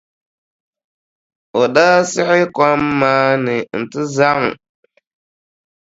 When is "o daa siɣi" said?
1.59-2.43